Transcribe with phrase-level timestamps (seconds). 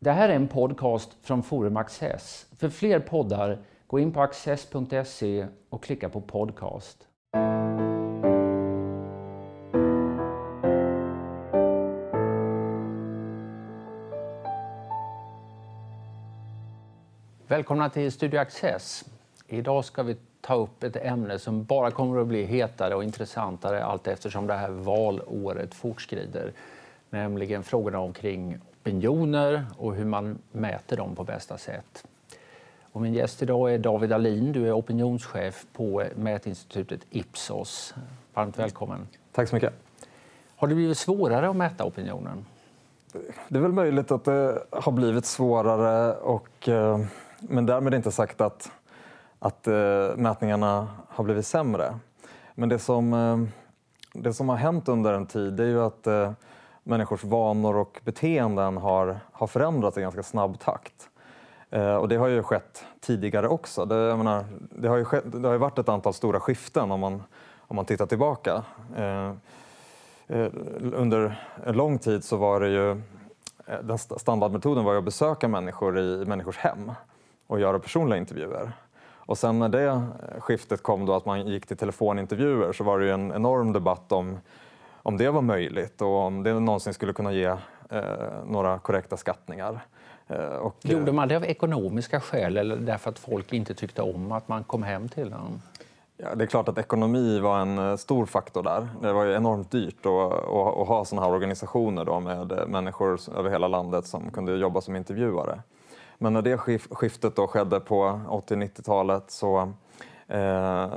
[0.00, 2.46] Det här är en podcast från Forum Access.
[2.58, 7.08] För fler poddar, gå in på access.se och klicka på podcast.
[17.46, 19.04] Välkomna till Studio Access.
[19.46, 23.84] Idag ska vi ta upp ett ämne som bara kommer att bli hetare och intressantare
[23.84, 26.52] allt eftersom det här valåret fortskrider.
[27.10, 28.58] Nämligen frågorna omkring
[28.88, 32.04] opinioner och hur man mäter dem på bästa sätt.
[32.92, 34.52] Och min gäst idag är David Alin.
[34.52, 37.94] Du är opinionschef på mätinstitutet Ipsos.
[38.34, 39.08] Varmt välkommen.
[39.32, 39.72] Tack så mycket.
[40.56, 42.44] Har det blivit svårare att mäta opinionen?
[43.48, 47.00] Det är väl möjligt att det har blivit svårare, och, eh,
[47.40, 48.70] men därmed inte sagt att,
[49.38, 51.98] att eh, mätningarna har blivit sämre.
[52.54, 53.38] Men det som, eh,
[54.12, 56.06] det som har hänt under en tid är ju att
[56.88, 61.08] människors vanor och beteenden har, har förändrats i ganska snabb takt.
[61.70, 63.84] Eh, och det har ju skett tidigare också.
[63.84, 67.00] Det, menar, det har, ju skett, det har ju varit ett antal stora skiften om
[67.00, 67.22] man,
[67.58, 68.62] om man tittar tillbaka.
[68.96, 69.32] Eh,
[70.26, 70.48] eh
[70.92, 72.90] under en lång tid så var det ju
[73.66, 76.92] eh, den standardmetoden var att besöka människor i människors hem
[77.46, 78.72] och göra personliga intervjuer.
[79.14, 80.02] Och sen när det
[80.38, 84.12] skiftet kom då att man gick till telefonintervjuer så var det ju en enorm debatt
[84.12, 84.38] om
[85.08, 87.46] om det var möjligt och om det någonsin skulle kunna ge
[87.90, 89.80] eh, några korrekta skattningar.
[90.26, 94.32] Eh, och, Gjorde man det av ekonomiska skäl eller därför att folk inte tyckte om
[94.32, 95.62] att man kom hem till dem?
[96.16, 98.88] Ja, det är klart att ekonomi var en eh, stor faktor där.
[99.02, 103.50] Det var enormt dyrt att, att, ha sådana här organisationer då med eh, människor över
[103.50, 105.62] hela landet som kunde jobba som intervjuare.
[106.18, 106.58] Men när det
[106.90, 109.72] skiftet då skedde på 80-90-talet så,
[110.26, 110.88] eh,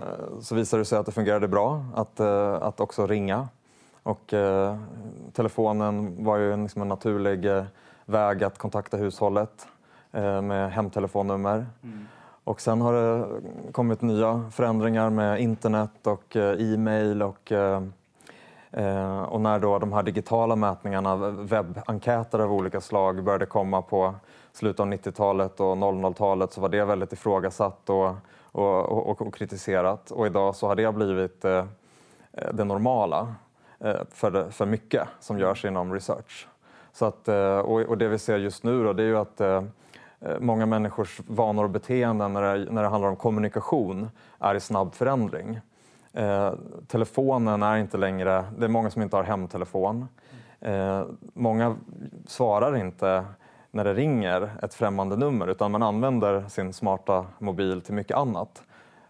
[0.42, 3.48] så visade det sig att det fungerade bra att, att också ringa
[4.03, 4.77] och eh,
[5.33, 7.63] telefonen var ju liksom en naturlig eh,
[8.05, 9.67] väg att kontakta hushållet
[10.11, 11.66] eh, med hemtelefonnummer.
[11.83, 12.07] Mm.
[12.44, 13.27] Och sen har det
[13.72, 17.81] kommit nya förändringar med internet och eh, e-mail och, eh,
[18.72, 24.16] eh, och när då de här digitala mätningarna, webbenkäter av olika slag började komma på
[24.53, 28.16] slutet av 90-talet och 00-talet så var det väldigt ifrågasatt och,
[28.51, 30.11] och, och, och kritiserat.
[30.11, 31.41] Och idag så har det blivit
[32.53, 33.35] det normala.
[33.84, 36.47] Eh, för, för mycket som görs inom research.
[36.94, 39.64] Så att, eh, och, det vi ser just nu då, det är ju att eh,
[40.40, 44.09] många människors vanor och beteenden när det, när det handlar om kommunikation
[44.40, 45.59] är i snabb förändring.
[46.14, 46.53] Eh,
[46.88, 50.08] telefonen är inte längre, det är många som inte har hemtelefon.
[50.59, 51.75] Eh, många
[52.28, 53.25] svarar inte
[53.72, 58.64] när det ringer ett främmande nummer utan man använder sin smarta mobil till mycket annat.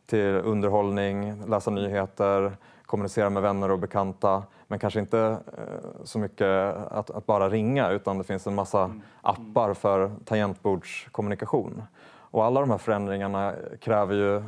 [0.06, 5.20] Till underhållning, läsa nyheter, kommunicera med vänner och bekanta men kanske inte
[5.58, 9.02] eh, så mycket att, att, bara ringa utan det finns en massa mm.
[9.22, 11.84] appar för tangentbordskommunikation.
[12.12, 14.44] Och alla de här förändringarna kräver ju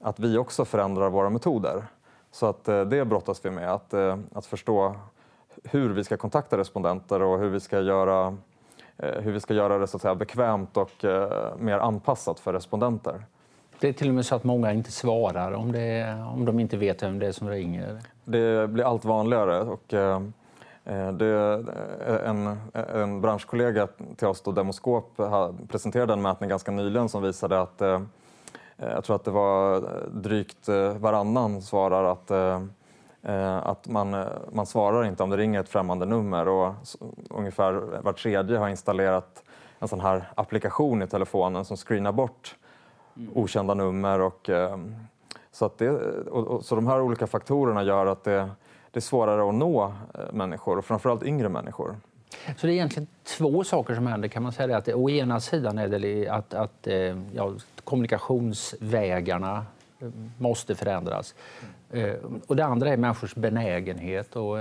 [0.00, 1.84] att vi också förändrar våra metoder.
[2.30, 4.96] Så att eh, det brottas vi med, att, eh, att förstå
[5.64, 8.36] hur vi ska kontakta respondenter och hur vi ska göra,
[8.96, 11.04] hur vi ska göra det så att säga, bekvämt och
[11.58, 13.24] mer anpassat för respondenter.
[13.80, 16.76] Det är till och med så att många inte svarar om, det, om de inte
[16.76, 18.00] vet vem det är som ringer.
[18.24, 19.60] Det blir allt vanligare.
[19.60, 20.22] Och, eh,
[20.84, 21.64] eh det,
[22.24, 25.20] en, en branschkollega till oss, då, Demoskop,
[25.68, 28.00] presenterade en mätning ganska nyligen som visade att eh,
[28.76, 35.04] jag tror att det var drygt eh, varannan svarar att, eh, att man, man svarar
[35.04, 36.74] inte om det ringer ett främmande nummer och
[37.30, 37.72] ungefär
[38.02, 39.42] var tredje har installerat
[39.78, 42.56] en sån här applikation i telefonen som screenar bort
[43.16, 43.30] mm.
[43.34, 44.20] okända nummer.
[44.20, 44.78] Och, eh,
[45.52, 48.50] så, att det, och, och, så de här olika faktorerna gör att det,
[48.90, 51.96] det är svårare att nå eh, människor, och framförallt yngre människor.
[52.56, 53.06] Så det är egentligen
[53.38, 54.28] två saker som händer.
[54.28, 57.52] kan man säga att Å ena sidan är det att, att eh, ja,
[57.84, 59.66] kommunikationsvägarna
[60.00, 60.08] eh,
[60.38, 61.34] måste förändras.
[62.46, 64.58] Och det andra är människors benägenhet att,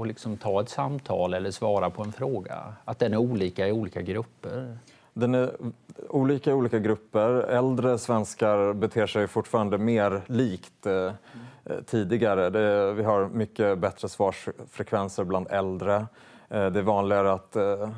[0.00, 2.74] att liksom ta ett samtal eller svara på en fråga.
[2.84, 4.78] Att den är olika i olika grupper.
[5.18, 5.56] Den är
[6.08, 7.30] olika i olika grupper.
[7.30, 11.12] Äldre svenskar beter sig fortfarande mer likt eh,
[11.64, 12.50] eh, tidigare.
[12.50, 16.06] Det, vi har mycket bättre svarsfrekvenser bland äldre.
[16.48, 17.90] Eh, det är vanligare att, eh,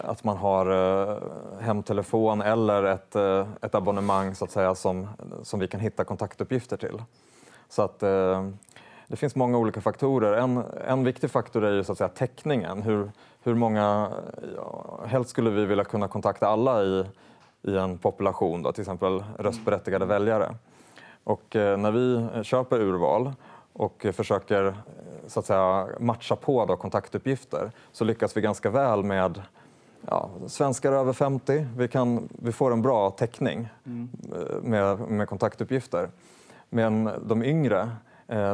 [0.00, 1.18] att man har eh,
[1.60, 5.08] hemtelefon eller ett, eh, ett abonnemang så att säga, som,
[5.42, 7.02] som vi kan hitta kontaktuppgifter till.
[7.68, 8.48] Så att, eh,
[9.06, 10.32] det finns många olika faktorer.
[10.32, 12.82] En, en viktig faktor är ju så att säga, täckningen.
[12.82, 13.10] Hur,
[13.44, 14.10] hur många,
[14.56, 17.04] ja, helst skulle vi vilja kunna kontakta alla i,
[17.62, 20.54] i en population, då, till exempel röstberättigade väljare.
[21.24, 23.32] Och eh, när vi köper urval
[23.72, 24.74] och försöker eh,
[25.26, 29.42] så att säga, matcha på då, kontaktuppgifter så lyckas vi ganska väl med
[30.06, 31.66] ja, svenskar över 50.
[31.76, 34.08] Vi, kan, vi får en bra täckning mm.
[34.62, 36.08] med, med kontaktuppgifter.
[36.70, 37.90] Men de yngre,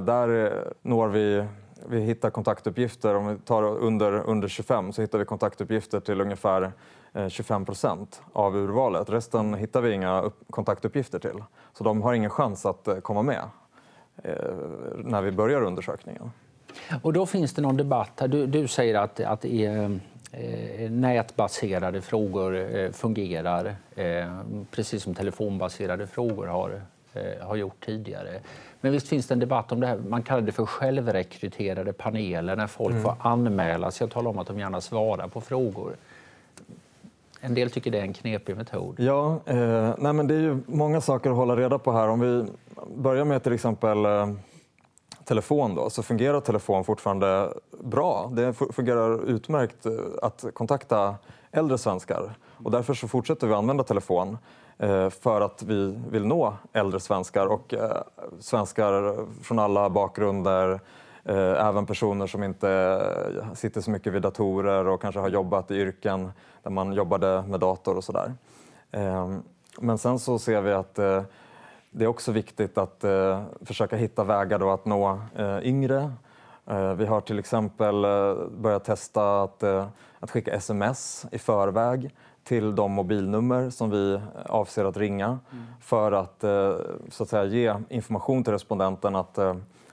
[0.02, 0.52] där
[0.82, 1.44] når vi
[1.88, 6.72] vi hittar kontaktuppgifter, om vi tar under, under 25 så hittar vi kontaktuppgifter till ungefär
[7.12, 9.10] eh, 25 procent av urvalet.
[9.10, 11.44] Resten hittar vi inga kontaktuppgifter till.
[11.72, 13.42] Så de har ingen chans att eh, komma med
[14.22, 14.34] eh,
[14.96, 16.30] när vi börjar undersökningen.
[17.02, 18.28] Och då finns det någon debatt här.
[18.28, 24.40] Du, du säger att, att eh, nätbaserade frågor eh, fungerar eh,
[24.70, 26.82] precis som telefonbaserade frågor har,
[27.12, 28.40] eh, har gjort tidigare.
[28.80, 29.98] Men visst finns det en debatt om det här.
[30.08, 33.02] Man kallar det för självrekryterade paneler när folk mm.
[33.02, 35.96] får anmäla sig och tala om att de gärna svarar på frågor.
[37.40, 38.94] En del tycker det är en knepig metod.
[38.98, 42.08] Ja, eh, nej men det är ju många saker att hålla reda på här.
[42.08, 42.44] Om vi
[42.96, 44.32] börjar med till exempel eh,
[45.24, 48.30] telefon då, så fungerar telefon fortfarande bra.
[48.32, 49.92] Det fungerar utmärkt eh,
[50.22, 51.14] att kontakta
[51.50, 52.30] äldre svenskar
[52.64, 54.38] och därför så fortsätter vi använda telefon
[54.82, 58.02] Eh, för att vi vill nå äldre svenskar och eh,
[58.38, 60.80] svenskar från alla bakgrunder,
[61.24, 63.02] eh, även personer som inte
[63.54, 66.32] sitter så mycket vid datorer och kanske har jobbat i yrken
[66.62, 68.34] där man jobbade med dator och sådär.
[68.90, 69.42] Ehm,
[69.80, 73.04] men sen så ser vi att det är också viktigt att
[73.60, 75.20] försöka hitta vägar då att nå
[75.62, 76.12] yngre.
[76.96, 78.02] Vi har till exempel
[78.50, 79.62] börjat testa att,
[80.20, 82.10] att skicka sms i förväg
[82.50, 85.64] till de mobilnummer som vi avser att ringa mm.
[85.80, 86.74] för att, eh,
[87.08, 89.38] så att säga, ge information till respondenten att,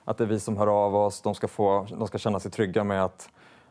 [0.03, 1.21] att det är vi som hör av oss.
[1.21, 3.29] De ska, få, de ska känna sig trygga med att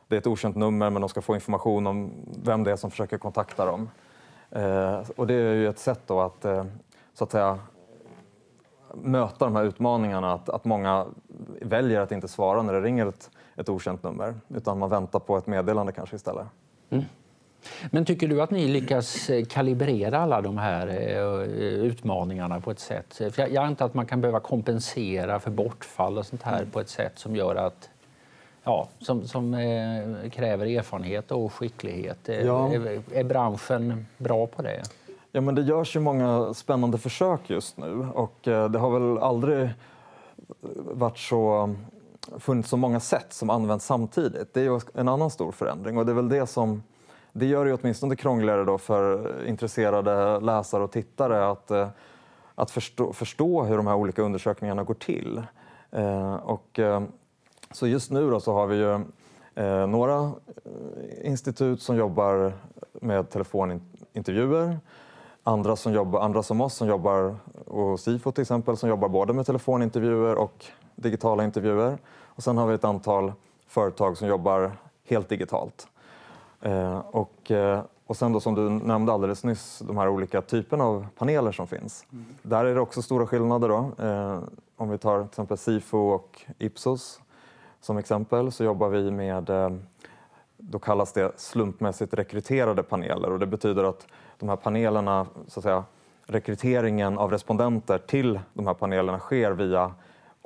[0.09, 2.11] det är ett okänt nummer men de ska få information om
[2.45, 3.91] vem det är som försöker kontakta dem.
[5.17, 6.47] och det är ju ett sätt då att,
[7.15, 7.59] så att säga,
[8.95, 11.07] möta de här utmaningarna att, att många
[11.63, 15.37] väljer att inte svara när det ringer ett, ett okänt nummer utan man väntar på
[15.37, 16.47] ett meddelande kanske istället.
[16.91, 17.05] Mm.
[17.91, 22.81] Men tycker du att ni lyckas eh, kalibrera alla de här eh, utmaningarna på ett
[22.81, 23.15] sätt?
[23.15, 26.81] För jag, jag antar att man kan behöva kompensera för bortfall och sånt här på
[26.81, 27.91] ett sätt som gör att
[28.65, 32.19] ja, som, som eh, kräver erfarenhet och skicklighet.
[32.45, 32.73] Ja.
[32.75, 34.83] Är, är branschen bra på det?
[35.33, 39.19] Ja, men det görs ju många spännande försök just nu och eh, det har väl
[39.19, 39.71] aldrig
[40.77, 41.75] varit så
[42.39, 44.55] funnits så många sätt som används samtidigt.
[44.55, 46.83] Det är en annan stor förändring och det är väl det som
[47.39, 51.89] det gör det åtminstone krångligare då för intresserade läsare och tittare att, eh,
[52.55, 55.43] att förstå, förstå hur de här olika undersökningarna går till.
[55.91, 57.03] Eh, och, eh,
[57.71, 59.01] så just nu då så har vi ju
[59.87, 60.33] några
[61.23, 62.53] institut som jobbar
[62.93, 64.79] med telefonintervjuer
[65.43, 67.37] andra som, jobbar, andra som oss som jobbar,
[67.67, 71.99] och Sifo till exempel, som jobbar både med telefonintervjuer och digitala intervjuer.
[72.09, 73.33] Och sen har vi ett antal
[73.67, 74.73] företag som jobbar
[75.05, 75.89] helt digitalt.
[76.67, 80.85] Eh, och, eh, och sen då som du nämnde alldeles nyss, de här olika typerna
[80.85, 82.07] av paneler som finns.
[82.13, 82.25] Mm.
[82.43, 83.69] Där är det också stora skillnader.
[83.69, 84.05] Då.
[84.05, 84.41] Eh,
[84.77, 87.21] om vi tar till exempel Sifo och Ipsos
[87.81, 89.51] som exempel så jobbar vi med,
[90.57, 94.07] då kallas det slumpmässigt rekryterade paneler och det betyder att
[94.39, 95.85] de här panelerna, så att säga,
[96.27, 99.93] rekryteringen av respondenter till de här panelerna sker via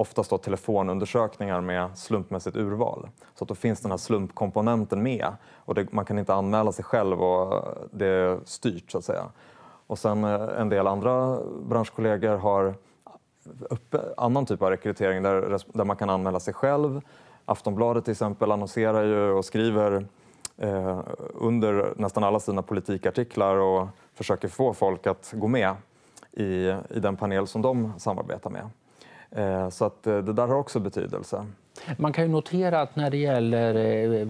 [0.01, 3.09] oftast då telefonundersökningar med slumpmässigt urval.
[3.35, 6.85] Så att då finns den här slumpkomponenten med och det, man kan inte anmäla sig
[6.85, 9.25] själv och det är styrt så att säga.
[9.87, 12.75] Och sen eh, en del andra branschkollegor har
[13.71, 17.01] upp, annan typ av rekrytering där, där man kan anmäla sig själv.
[17.45, 20.07] Aftonbladet till exempel annonserar ju och skriver
[20.57, 21.01] eh,
[21.35, 25.75] under nästan alla sina politikartiklar och försöker få folk att gå med
[26.33, 26.45] i,
[26.91, 28.71] i den panel som de samarbetar med.
[29.31, 31.47] Eh, så att eh, det där har också betydelse.
[31.97, 33.75] Man kan ju notera att när det gäller
[34.21, 34.27] eh,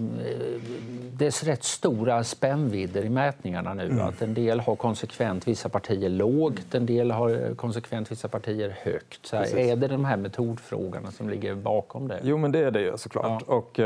[1.13, 4.07] dess rätt stora spännvidder i mätningarna nu, mm.
[4.07, 9.25] att en del har konsekvent vissa partier lågt, en del har konsekvent vissa partier högt.
[9.25, 12.19] Så här, är det de här metodfrågorna som ligger bakom det?
[12.23, 13.43] Jo, men det är det ju såklart.
[13.47, 13.55] Ja.
[13.55, 13.79] Och,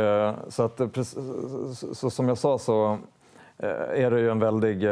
[0.54, 0.82] så, att,
[1.94, 2.98] så som jag sa så
[3.94, 4.88] är det ju en väldig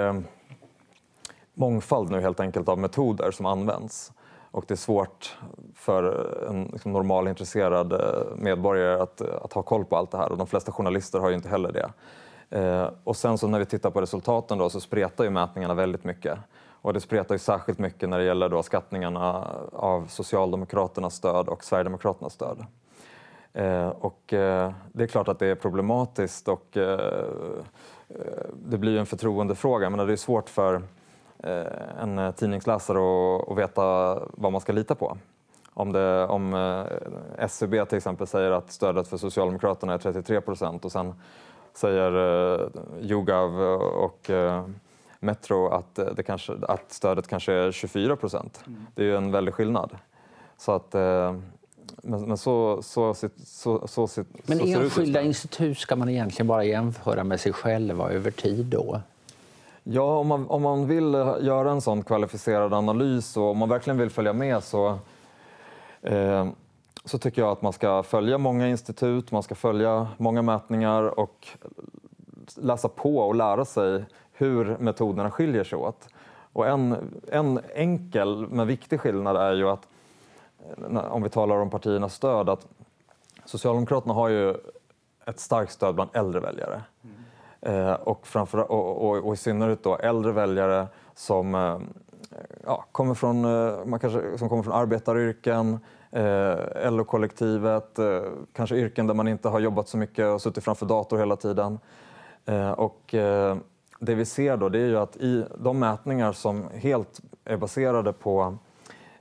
[1.54, 4.12] mångfald nu helt enkelt av metoder som används
[4.54, 5.38] och det är svårt
[5.76, 6.04] för
[6.50, 10.38] en liksom, normalintresserad intresserad eh, medborgare att, att, ha koll på allt det här och
[10.38, 11.92] de flesta journalister har ju inte heller det.
[12.60, 16.04] Eh, och sen så när vi tittar på resultaten då, så spretar ju mätningarna väldigt
[16.04, 16.38] mycket.
[16.82, 21.64] Och det spretar ju särskilt mycket när det gäller då skattningarna av Socialdemokraternas stöd och
[21.64, 22.66] Sverigedemokraternas stöd.
[23.54, 27.26] Eh, och eh, det är klart att det är problematiskt och eh,
[28.10, 29.90] eh det blir ju en förtroendefråga.
[29.90, 30.82] Men det är svårt för
[32.02, 35.18] en eh, tidningsläsare och, och veta vad man ska lita på.
[35.74, 36.54] Om, det, om
[37.38, 41.14] SCB e till exempel säger att stödet för Socialdemokraterna är 33 procent och sen
[41.74, 42.70] säger uh,
[43.02, 44.68] YouGov och uh,
[45.20, 48.64] Metro att, det kanske, att stödet kanske är 24 procent.
[48.68, 48.86] Mm.
[48.96, 49.98] Det är ju en väldig skillnad.
[50.58, 51.02] Så att, uh,
[52.04, 56.64] men, men, så, så, så, så, så, så Men enskilda institut ska man egentligen bara
[56.64, 59.02] jämföra med sig själva över tid då?
[59.86, 63.70] Ja, om man, om man vill eh, göra en sån kvalificerad analys och om man
[63.70, 65.00] verkligen vill följa med så,
[66.02, 66.48] eh,
[67.06, 71.48] så tycker jag att man ska följa många institut, man ska följa många mätningar och
[72.56, 76.08] läsa på och lära sig hur metoderna skiljer sig åt.
[76.54, 79.88] Och en, en enkel men viktig skillnad är ju att
[80.92, 82.68] eh, om vi talar om partiernas stöd, att
[83.46, 84.56] Socialdemokraterna har ju
[85.26, 86.82] ett starkt stöd bland äldre väljare.
[87.66, 91.80] Eh, och, framför, och, och, och, i synnerhet då äldre väljare som, eh,
[92.66, 95.80] ja, kommer, från, eh, man kanske, som kommer från arbetaryrken,
[96.12, 98.22] eh, LO-kollektivet, eh,
[98.54, 101.80] kanske yrken där man inte har jobbat så mycket och suttit framför dator hela tiden.
[102.46, 103.58] Eh, och, eh,
[104.00, 108.14] det vi ser då det är ju att i de mätningar som helt är baserade
[108.14, 108.58] på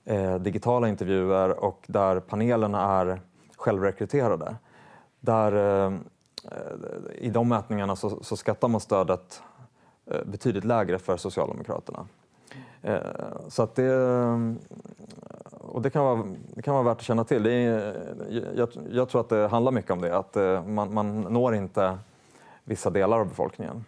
[0.04, 3.20] eh, digitala intervjuer och där panelerna är
[3.56, 4.56] självrekryterade.
[5.20, 5.92] Där, eh,
[6.50, 9.42] Eh, I de mätningarna så, så skattar man stödet
[10.10, 12.06] eh, betydligt lägre för Socialdemokraterna.
[12.82, 12.96] Eh,
[13.48, 13.94] så att det,
[15.50, 17.42] och det, kan vara, det kan vara värt att känna till.
[17.42, 17.94] Det är,
[18.54, 21.98] jag, jag tror att det handlar mycket om det, att man, man når inte
[22.64, 23.84] vissa delar av befolkningen.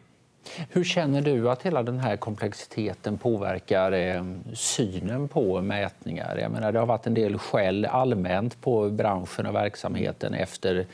[0.71, 6.37] Hur känner du att hela den här komplexiteten påverkar eh, synen på mätningar?
[6.37, 10.87] Jag menar, det har varit en del skäll allmänt på branschen och verksamheten efter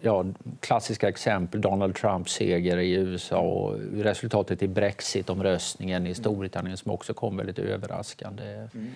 [0.00, 0.24] ja,
[0.60, 7.14] klassiska exempel, Donald Trumps seger i USA och resultatet i Brexit-omröstningen i Storbritannien som också
[7.14, 8.68] kom väldigt överraskande.
[8.74, 8.90] Mm.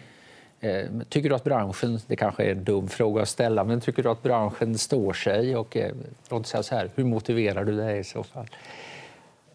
[0.60, 4.02] Eh, tycker du att branschen, det kanske är en dum fråga att ställa, men tycker
[4.02, 5.56] du att branschen står sig?
[5.56, 5.94] Och, eh,
[6.30, 8.46] låt säga så här, hur motiverar du det i så fall?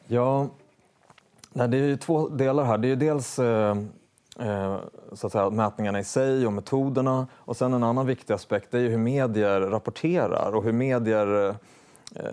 [0.07, 0.49] Ja,
[1.53, 2.77] det är ju två delar här.
[2.77, 3.75] Det är dels eh,
[4.39, 4.77] Eh,
[5.13, 8.79] så att säga, mätningarna i sig och metoderna och sen en annan viktig aspekt är
[8.79, 11.49] ju hur medier rapporterar och hur medier
[12.15, 12.25] eh,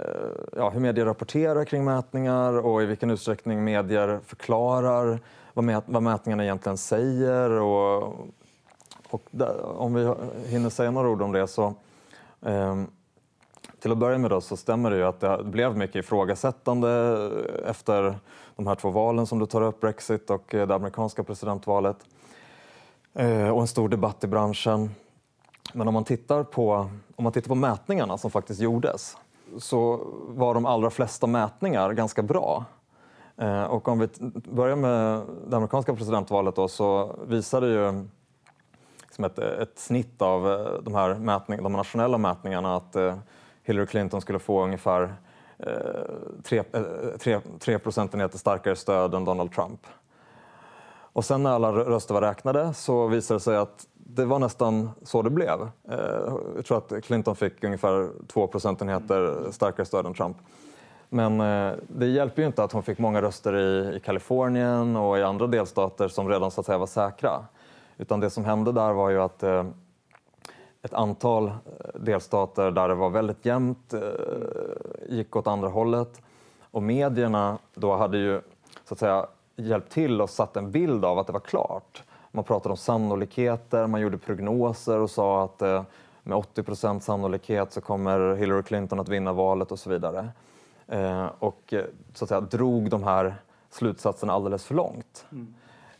[0.56, 5.20] ja, hur medier rapporterar kring mätningar och i vilken utsträckning medier förklarar
[5.54, 7.50] vad, mät vad mätningarna egentligen säger.
[7.50, 8.02] Och,
[9.10, 10.14] och där, om vi
[10.46, 11.74] hinner säga några ord om det så
[12.42, 12.82] eh,
[13.80, 16.90] till att börja med då så stämmer det ju att det blev mycket ifrågasättande
[17.66, 18.18] efter
[18.60, 21.96] de här två valen som du tar upp, Brexit och eh, det amerikanska presidentvalet.
[23.14, 24.90] Eh, och en stor debatt i branschen.
[25.72, 29.16] Men om man tittar på, om man tittar på mätningarna som faktiskt gjordes
[29.58, 32.64] så var de allra flesta mätningar ganska bra.
[33.36, 34.08] Eh, och om vi
[34.50, 38.08] börjar med det amerikanska presidentvalet då, så visade ju
[39.02, 42.96] liksom ett, ett snitt av de här mätning, de nationella mätningarna att
[43.62, 45.14] Hillary Clinton skulle få ungefär
[45.66, 45.72] Eh,
[46.72, 49.80] eh, tre, tre, procentenheter starkare stöd än Donald Trump.
[51.12, 54.90] Och sen när alla röster var räknade så visade det sig att det var nästan
[55.02, 55.60] så det blev.
[55.90, 60.36] Eh, jag tror att Clinton fick ungefär 2 procentenheter starkare stöd än Trump.
[61.12, 61.38] Men
[61.88, 65.46] det hjälper ju inte att hon fick många röster i, i Kalifornien och i andra
[65.46, 67.44] delstater som redan så att säga var säkra.
[67.98, 69.64] Utan det som hände där var ju att eh,
[70.82, 71.52] ett antal eh,
[72.00, 74.00] delstater där det var väldigt jämnt eh,
[75.08, 76.22] gick åt andra hållet.
[76.70, 78.40] Och medierna då hade ju
[78.84, 82.02] så att säga, hjälpt till och satt en bild av att det var klart.
[82.30, 85.82] Man pratade om sannolikheter, man gjorde prognoser och sa att eh,
[86.22, 90.28] med 80 sannolikhet så kommer Hillary Clinton att vinna valet och så vidare.
[91.38, 91.74] Och
[92.14, 93.34] så att säga, drog de här
[93.70, 95.26] slutsatserna alldeles för långt.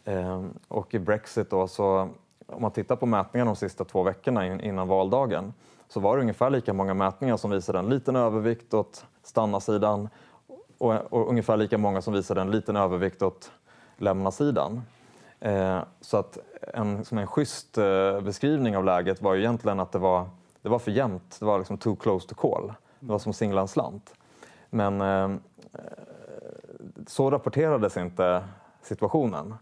[0.05, 0.55] Mm.
[0.69, 2.09] Och i Brexit då så
[2.53, 5.53] om man tittar på mätningarna de sista två veckorna innan valdagen
[5.89, 10.09] så var det ungefär lika många mätningar som visade en liten övervikt åt stanna-sidan
[10.79, 13.51] och, och ungefär lika många som visade en liten övervikt åt
[13.97, 14.83] lämna-sidan.
[15.41, 16.39] Eh, så att
[16.75, 20.29] en, som en schysst eh, beskrivning av läget var ju egentligen att det var,
[20.63, 21.37] det var för jämnt.
[21.39, 22.73] Det var liksom too close to call.
[23.01, 24.15] Det var som singla en slant.
[24.71, 25.31] Men eh, eh,
[27.07, 28.45] så rapporterades inte
[28.83, 29.55] situationen.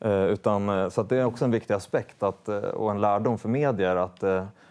[0.00, 3.38] Eh, utan, eh, så det är också en viktig aspekt att, eh, och en lärdom
[3.38, 4.24] för medier att,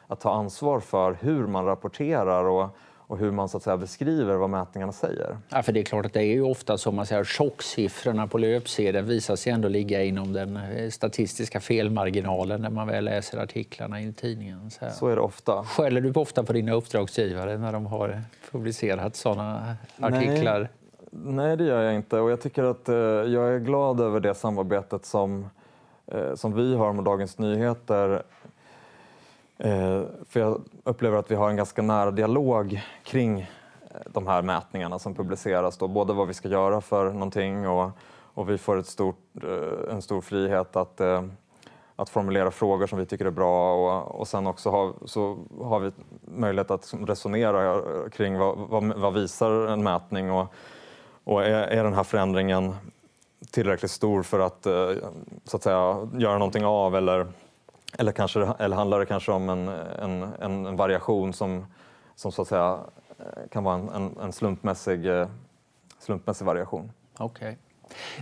[0.07, 4.35] att ta ansvar för hur man rapporterar och, och hur man så att säga, beskriver
[4.35, 5.37] vad mätningarna säger.
[5.49, 8.37] Ja, för det är klart att det är ju ofta så man säger chocksiffrorna på
[8.37, 10.59] löpsedeln visar sig ändå ligga inom den
[10.91, 14.71] statistiska felmarginalen när man väl läser artiklarna i tidningen.
[14.71, 15.63] Så, så är det ofta.
[15.63, 20.59] Skäller du ofta på dina uppdragsgivare när de har publicerat sådana artiklar?
[20.59, 20.69] Nej.
[21.11, 22.19] Nej, det gör jag inte.
[22.19, 25.49] Och jag tycker att eh, jag är glad över det samarbetet som,
[26.05, 28.23] eh, som vi har med Dagens Nyheter.
[29.57, 33.47] Eh, för jag upplever att vi har en ganska nära dialog kring eh,
[34.07, 35.77] de här mätningarna som publiceras.
[35.77, 37.91] Då, både vad vi ska göra för någonting och,
[38.33, 41.23] och vi får ett stort, eh, en stor frihet att eh,
[41.99, 45.79] att formulera frågor som vi tycker är bra och, och sen också har, så har
[45.79, 45.91] vi
[46.25, 50.53] möjlighet att resonera kring vad, vad, vad visar en mätning och,
[51.27, 52.75] och är, är den här förändringen
[53.51, 54.91] tillräckligt stor för att, eh,
[55.43, 57.27] så att säga, göra någonting av eller,
[57.97, 61.65] eller, kanske, eller handlar det kanske om en, en, en variation som,
[62.15, 62.79] som så att säga,
[63.19, 65.27] eh, kan vara en, en slumpmässig, eh,
[65.99, 66.91] slumpmässig variation.
[67.19, 67.55] Okay.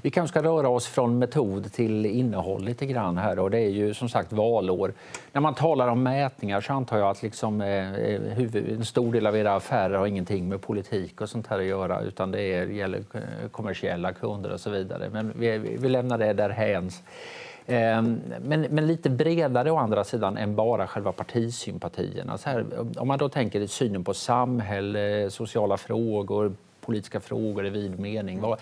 [0.01, 3.39] Vi kanske ska röra oss från metod till innehåll lite grann här.
[3.39, 4.93] Och det är ju som sagt valår.
[5.31, 9.13] När man talar om mätningar så antar jag att liksom, eh, eh, huvud, en stor
[9.13, 12.41] del av era affärer har ingenting med politik och sånt här att göra utan det
[12.41, 15.09] är, gäller eh, kommersiella kunder och så vidare.
[15.11, 16.91] Men vi, vi lämnar det därhän.
[17.67, 22.37] Ehm, men, men, lite bredare å andra sidan än bara själva partisympatierna.
[22.37, 22.65] Så här,
[22.97, 28.41] om man då tänker synen på samhälle, sociala frågor, politiska frågor i vid mening.
[28.41, 28.59] Vad,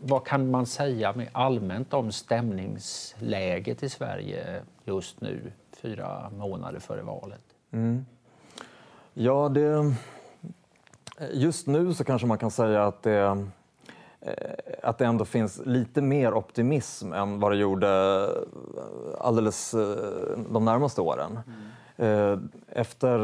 [0.00, 5.52] vad kan man säga med allmänt om stämningsläget i Sverige just nu,
[5.82, 7.44] fyra månader före valet?
[7.70, 8.06] Mm.
[9.14, 9.94] Ja, det,
[11.32, 13.46] just nu så kanske man kan säga att det,
[14.20, 14.32] eh,
[14.82, 17.88] att det ändå finns lite mer optimism än vad det gjorde
[19.18, 21.38] alldeles eh, de närmaste åren.
[21.46, 22.50] Mm.
[22.68, 23.18] Efter,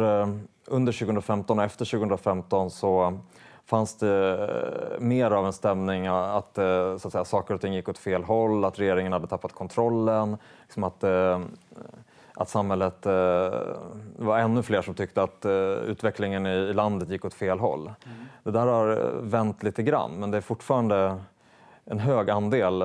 [0.67, 3.19] under 2015 och efter 2015 så
[3.67, 4.33] fanns det
[4.95, 7.99] eh, mer av en stämning att, eh, så att säga, saker och ting gick åt
[7.99, 11.41] fel håll, att regeringen hade tappat kontrollen, liksom att, eh,
[12.35, 13.03] att samhället...
[13.03, 15.47] Det var ännu fler som tyckte att
[15.87, 17.81] utvecklingen i landet gick åt fel håll.
[17.81, 18.17] Mm.
[18.43, 21.17] Det där har vänt lite grann, men det är fortfarande
[21.85, 22.83] en hög andel,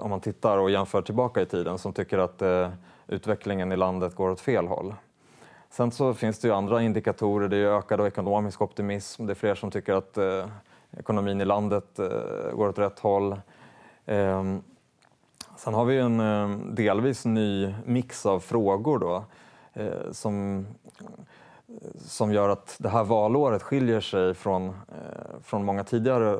[0.00, 2.42] om man tittar och jämför tillbaka i tiden, som tycker att
[3.06, 4.94] utvecklingen i landet går åt fel håll.
[5.72, 7.48] Sen så finns det ju andra indikatorer.
[7.48, 9.26] Det är ökad ekonomisk optimism.
[9.26, 10.46] Det är fler som tycker att eh,
[10.98, 13.32] ekonomin i landet eh, går åt rätt håll.
[14.06, 14.44] Eh,
[15.56, 19.24] sen har vi en eh, delvis ny mix av frågor då,
[19.72, 20.66] eh, som,
[21.96, 26.38] som gör att det här valåret skiljer sig från, eh, från många tidigare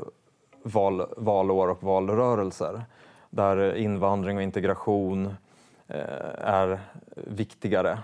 [0.62, 2.84] val, valår och valrörelser
[3.30, 5.26] där invandring och integration
[5.88, 6.80] eh, är
[7.14, 7.98] viktigare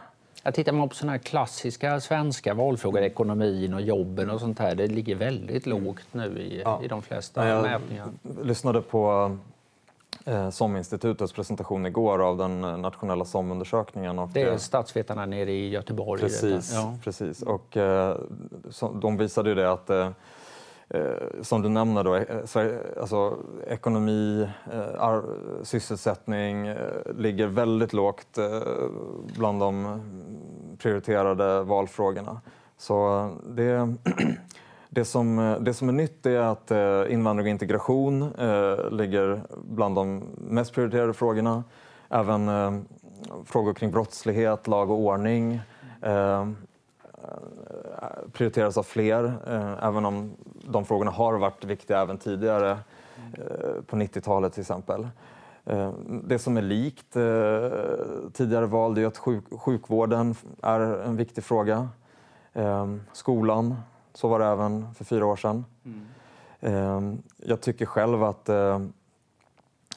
[0.48, 4.74] jag tittar man på såna här klassiska svenska valfrågor, ekonomin och jobben och sånt här,
[4.74, 6.80] det ligger väldigt lågt nu i, ja.
[6.84, 8.08] i de flesta jag mätningar.
[8.22, 9.37] Jag lyssnade på
[10.24, 14.18] eh, SOM-institutets presentation igår av den nationella SOM-undersökningen.
[14.18, 16.20] Och, det är statsvetarna nere i Göteborg.
[16.20, 16.94] Precis, ja.
[17.04, 17.42] precis.
[17.42, 18.16] och eh,
[18.70, 20.12] så, de visade ju det att eh, Eh,
[20.90, 22.24] Eh, som du nämner, då, eh,
[23.01, 25.20] alltså, ekonomi, eh,
[25.62, 26.74] sysselsättning
[27.16, 28.38] ligger väldigt lågt
[29.37, 30.01] bland de
[30.79, 32.40] prioriterade valfrågorna.
[32.77, 33.94] Så det,
[34.88, 36.70] det, som, det som är nytt är att
[37.11, 38.33] invandring och integration
[38.90, 41.64] ligger bland de mest prioriterade frågorna.
[42.09, 42.48] Även
[43.44, 45.61] frågor kring brottslighet, lag och ordning
[48.33, 49.35] prioriteras av fler,
[49.83, 50.33] även om
[50.68, 52.70] de frågorna har varit viktiga även tidigare,
[53.33, 55.09] eh, på 90-talet till exempel.
[55.64, 55.92] Eh,
[56.24, 57.70] det som är likt eh,
[58.33, 61.88] tidigare val är att sjuk sjukvården är en viktig fråga.
[63.12, 63.76] Skolan,
[64.14, 65.64] så var det även för fyra år sedan.
[66.61, 67.22] Mm.
[67.37, 68.92] Jag tycker själv att de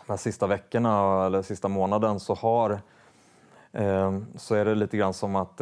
[0.08, 2.80] här sista veckorna eller sista månaden så har
[4.38, 5.62] så är det lite grann som att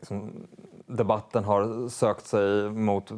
[0.00, 0.46] liksom,
[0.96, 3.12] debatten har sökt sig mot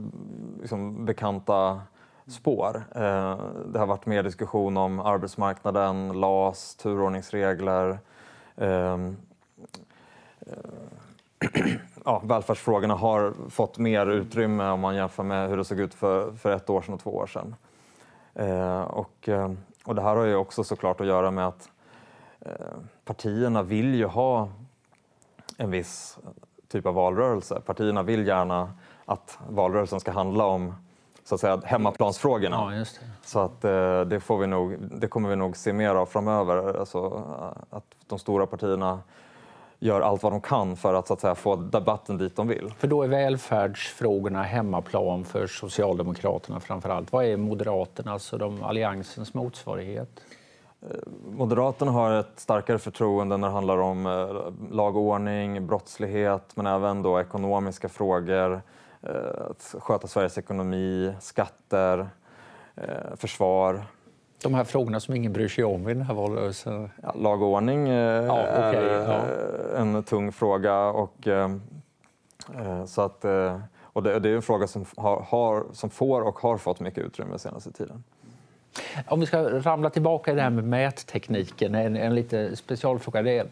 [0.61, 1.81] liksom, bekanta
[2.27, 2.85] spår.
[2.95, 7.99] Eh, det har varit mer diskussion om arbetsmarknaden, LAS, turordningsregler.
[8.57, 9.17] Ehm,
[10.41, 10.53] eh,
[12.05, 16.33] ja, välfärdsfrågorna har fått mer utrymme om man jämför med hur det såg ut för,
[16.33, 17.55] för ett år sedan och två år sedan.
[18.35, 19.53] Eh, och, eh,
[19.85, 21.71] och det här har ju också såklart att göra med att
[22.41, 24.49] eh, partierna vill ju ha
[25.57, 26.19] en viss
[26.75, 27.61] typ av valrörelse.
[27.67, 28.73] Partierna vill gärna
[29.05, 30.75] att valrörelsen ska handla om
[31.25, 32.77] så att säga, hemmaplansfrågorna.
[32.77, 32.85] Ja,
[33.25, 36.79] så att, eh, det, får vi nog, det kommer vi nog se mer av framöver.
[36.79, 37.23] Alltså,
[37.71, 39.01] att de stora partierna
[39.79, 42.73] gör allt vad de kan för att, så att säga, få debatten dit de vill.
[42.79, 47.13] För då är välfärdsfrågorna hemmaplan för Socialdemokraterna framför allt.
[47.13, 50.21] Vad är Moderaternas och de alliansens motsvarighet?
[50.91, 50.97] Eh,
[51.31, 56.67] Moderaterna har ett starkare förtroende när det handlar om eh, lag och ordning, brottslighet men
[56.67, 58.63] även då ekonomiska frågor,
[59.03, 62.09] eh, att sköta Sveriges ekonomi, skatter,
[63.17, 63.83] försvar.
[64.43, 66.91] De här frågorna som ingen bryr sig om i den här valrörelsen?
[67.03, 69.21] Ja, lag och ordning ja, är ja.
[69.77, 70.85] en tung fråga.
[70.85, 71.29] Och,
[72.87, 73.25] så att,
[73.83, 77.05] Och det, det är en fråga som, har, har, som får och har fått mycket
[77.05, 78.05] utrymme senaste tiden.
[79.07, 83.23] Om vi ska ramla tillbaka i det här med mättekniken, en, en lite specialfråga.
[83.23, 83.47] Det är,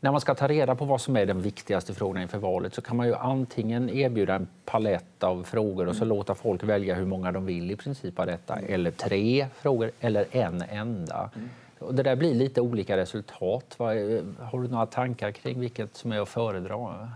[0.00, 2.82] när man ska ta reda på vad som är den viktigaste frågan inför valet så
[2.82, 6.16] kan man ju antingen erbjuda en palett av frågor och så mm.
[6.16, 10.26] låta folk välja hur många de vill i princip av detta, eller tre frågor eller
[10.30, 11.30] en enda.
[11.34, 11.48] Mm.
[11.78, 13.74] Och det där blir lite olika resultat.
[13.78, 17.10] Har du några tankar kring vilket som är att föredra?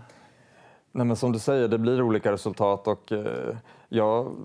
[0.91, 3.55] Nej, men som du säger, det blir olika resultat och eh,
[3.89, 4.35] jag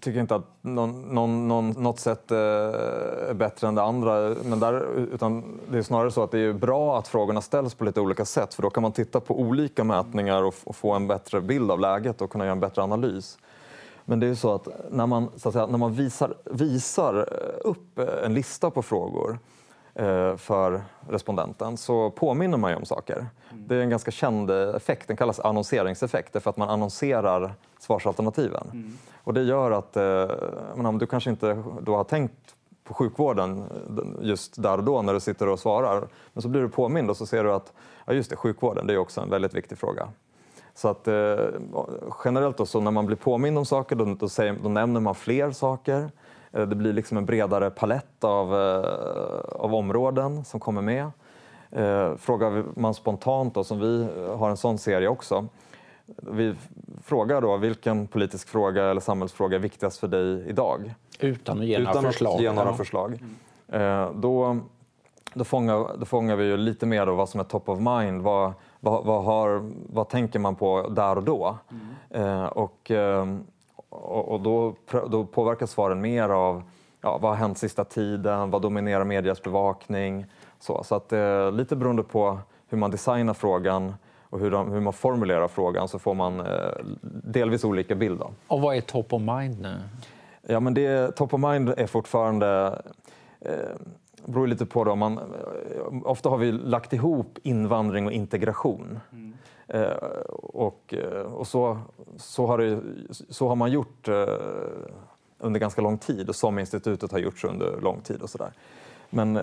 [0.00, 4.34] tycker inte att någon, någon, någon, något sätt eh, är bättre än det andra.
[4.44, 7.84] Men där, utan det är snarare så att det är bra att frågorna ställs på
[7.84, 11.06] lite olika sätt för då kan man titta på olika mätningar och, och få en
[11.06, 13.38] bättre bild av läget och kunna göra en bättre analys.
[14.04, 17.16] Men det är ju så att när man, så att säga, när man visar, visar
[17.16, 19.38] eh, upp en lista på frågor
[20.36, 23.16] för respondenten så påminner man ju om saker.
[23.16, 23.64] Mm.
[23.68, 28.66] Det är en ganska känd effekt, den kallas annonseringseffekt, för att man annonserar svarsalternativen.
[28.72, 28.98] Mm.
[29.24, 32.54] Och det gör att, eh, om du kanske inte då har tänkt
[32.84, 33.64] på sjukvården
[34.20, 37.16] just där och då när du sitter och svarar, men så blir du påmind och
[37.16, 37.72] så ser du att
[38.04, 40.08] ja, just det, sjukvården det är också en väldigt viktig fråga.
[40.74, 41.36] Så att, eh,
[42.24, 45.14] generellt då, så när man blir påmind om saker då, då, säger, då nämner man
[45.14, 46.10] fler saker.
[46.56, 51.10] Eh, det blir liksom en bredare palett av, eh, av områden som kommer med.
[51.70, 55.46] Eh, frågar man spontant, då, som vi har en sån serie också,
[56.16, 56.54] vi
[57.04, 60.94] frågar då vilken politisk fråga eller samhällsfråga är viktigast för dig idag?
[61.20, 62.34] Utan att ge några förslag.
[62.34, 63.18] Att ge några förslag.
[64.14, 64.58] Då,
[65.34, 68.22] då, fångar, då fångar vi ju lite mer då vad som är top of mind.
[68.22, 71.58] Vad, vad, vad, har, vad tänker man på där och då?
[72.10, 72.48] Mm.
[72.48, 72.90] Och,
[73.88, 74.74] och, och då,
[75.10, 76.62] då påverkas svaren mer av
[77.00, 80.26] ja, vad har hänt sista tiden, vad dominerar medias bevakning?
[80.58, 83.94] Så, så att, eh, lite beroende på hur man designar frågan
[84.30, 86.46] och hur, de, hur man formulerar frågan så får man eh,
[87.02, 88.18] delvis olika bild.
[88.18, 88.30] Då.
[88.46, 89.76] Och vad är top of mind nu?
[90.42, 92.80] Ja, men det, top of mind är fortfarande
[93.40, 93.52] eh,
[94.24, 94.84] beror lite på.
[94.84, 95.22] Då, man, eh,
[96.04, 99.00] ofta har vi lagt ihop invandring och integration.
[99.12, 99.35] Mm.
[99.68, 99.96] Eh,
[100.42, 101.78] och, eh, och så,
[102.16, 104.26] så, har det, så har man gjort eh,
[105.38, 108.22] under ganska lång tid och som institutet har gjort under lång tid.
[108.22, 108.52] och så där.
[109.10, 109.42] Men, eh,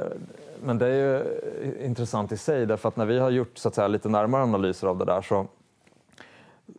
[0.63, 3.75] men det är ju intressant i sig därför att när vi har gjort så att
[3.75, 5.47] säga, lite närmare analyser av det där så,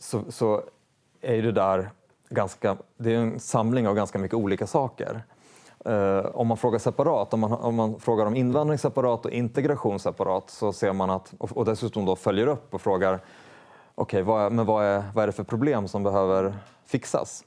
[0.00, 0.62] så, så
[1.20, 1.90] är det där
[2.28, 5.22] ganska, det är en samling av ganska mycket olika saker.
[5.84, 9.98] Eh, om man frågar separat, om man, om man frågar om invandring separat och integration
[9.98, 13.22] separat så ser man att, och, och dessutom då följer upp och frågar okej,
[13.94, 16.54] okay, vad, men vad är, vad är det för problem som behöver
[16.86, 17.44] fixas?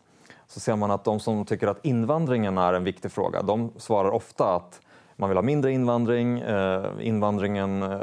[0.48, 4.10] Så ser man att de som tycker att invandringen är en viktig fråga, de svarar
[4.10, 4.82] ofta att
[5.16, 8.00] man vill ha mindre invandring, eh, invandringen, eh,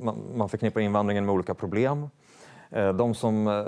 [0.00, 2.08] man, man förknippar invandringen med olika problem.
[2.70, 3.64] Eh, de som eh,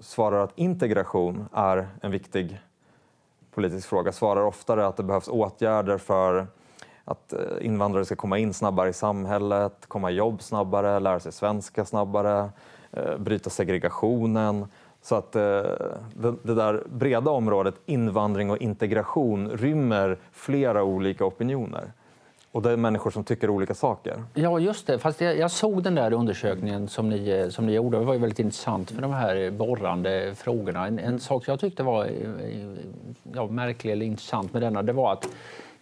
[0.00, 2.60] svarar att integration är en viktig
[3.50, 6.46] politisk fråga svarar oftare att det behövs åtgärder för
[7.04, 11.32] att eh, invandrare ska komma in snabbare i samhället, komma i jobb snabbare, lära sig
[11.32, 12.50] svenska snabbare,
[12.92, 14.66] eh, bryta segregationen.
[15.02, 15.42] Så att eh,
[16.42, 21.92] det där breda området invandring och integration rymmer flera olika opinioner.
[22.52, 24.22] Och det är människor som tycker olika saker.
[24.34, 24.98] Ja, just det.
[24.98, 27.98] Fast jag, jag såg den där undersökningen som ni, som ni gjorde.
[27.98, 30.86] Det var väldigt intressant för de här borrande frågorna.
[30.86, 32.10] En, en sak jag tyckte var
[33.34, 35.28] ja, märklig eller intressant med denna, det var att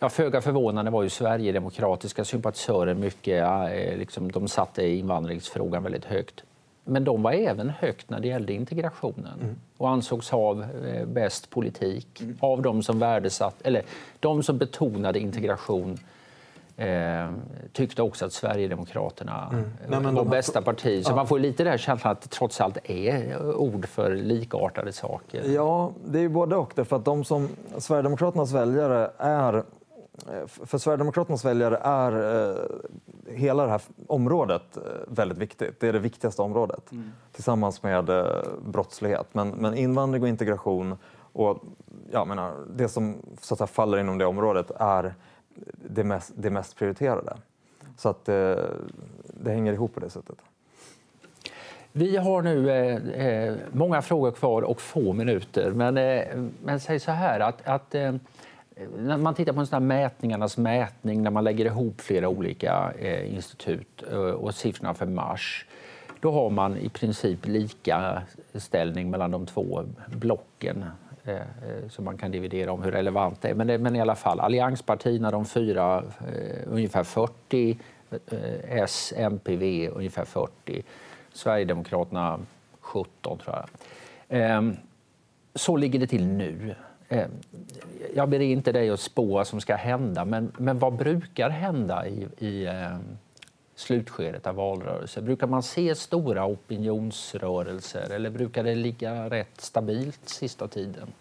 [0.00, 6.42] Ja, föga förvånande var ju Sverigedemokratiska sympatisörer mycket, ja, liksom, de satte invandringsfrågan väldigt högt.
[6.84, 9.56] Men de var även högt när det gällde integrationen mm.
[9.76, 12.36] och ansågs ha eh, bäst politik mm.
[12.40, 13.82] av de som värdesatt, eller
[14.20, 15.98] de som betonade integration
[16.78, 17.30] eh,
[17.72, 19.64] tyckte också att Sverigedemokraterna mm.
[19.88, 20.28] Nej, var de...
[20.28, 21.04] bästa parti.
[21.04, 21.16] Så ja.
[21.16, 25.42] man får lite den känslan att det trots allt är ord för likartade saker.
[25.44, 26.74] Ja, det är både och.
[26.74, 29.64] För att de som Sverigedemokraternas väljare är
[30.46, 32.12] för Sverigedemokraternas väljare är
[32.50, 32.56] eh,
[33.34, 35.80] hela det här området eh, väldigt viktigt.
[35.80, 37.12] Det är det viktigaste området mm.
[37.32, 38.26] tillsammans med eh,
[38.62, 39.26] brottslighet.
[39.32, 40.96] Men, men invandring och integration
[41.32, 41.58] och
[42.12, 45.14] ja, menar, det som så att säga, faller inom det området är
[45.72, 47.36] det mest, det mest prioriterade.
[47.96, 48.70] Så att det,
[49.24, 50.36] det hänger ihop på det sättet.
[51.92, 55.70] Vi har nu eh, eh, många frågor kvar och få minuter.
[55.70, 56.26] Men, eh,
[56.64, 58.14] men säg så här att, att eh,
[58.98, 63.34] när man tittar på en sån mätningarnas mätning när man lägger ihop flera olika eh,
[63.34, 65.66] institut eh, och siffrorna för mars
[66.20, 68.22] då har man i princip lika
[68.54, 70.84] ställning mellan de två blocken.
[71.28, 73.54] Eh, eh, som man kan dividera om hur relevant det är.
[73.54, 77.78] Men, det, men i alla fall, allianspartierna de fyra, eh, ungefär 40,
[78.68, 80.82] S, MP, V ungefär 40,
[81.32, 82.40] Sverigedemokraterna
[82.80, 83.68] 17 tror jag.
[84.28, 84.76] Ehm,
[85.54, 86.74] så ligger det till nu.
[87.08, 87.30] Ehm,
[88.14, 92.06] jag ber inte dig att spå vad som ska hända, men, men vad brukar hända
[92.06, 93.18] i, i ehm,
[93.78, 95.22] slutskedet av valrörelser?
[95.22, 101.12] Brukar man se stora opinionsrörelser eller brukar det ligga rätt stabilt sista tiden?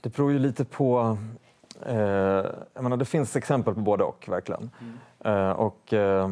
[0.00, 1.18] Det beror ju lite på...
[1.86, 1.96] Eh,
[2.74, 4.70] jag menar, det finns exempel på både och, verkligen.
[4.80, 4.98] Mm.
[5.24, 6.30] Eh, och, eh,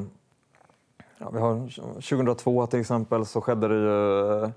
[1.19, 4.53] ja, vi har 2002 till exempel så skedde det ju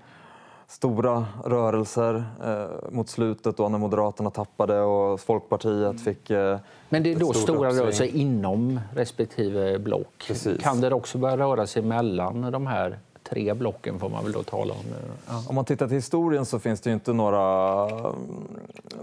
[0.68, 5.98] stora rörelser eh, mot slutet då när Moderaterna tappade och Folkpartiet mm.
[5.98, 7.82] fick eh, Men det är då stora uppsving.
[7.82, 10.24] rörelser inom respektive block.
[10.26, 10.62] Precis.
[10.62, 14.42] Kan det också börja röra sig mellan de här tre blocken får man väl då
[14.42, 14.80] tala om.
[15.26, 15.42] Ja.
[15.48, 17.88] Om man tittar till historien så finns det inte några